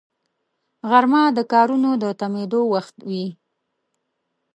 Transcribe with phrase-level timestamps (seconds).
[0.89, 3.25] غرمه د کارونو د تمېدو وخت وي